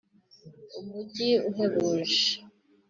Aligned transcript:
umujyi 0.79 1.29
uhebuje 1.49 2.21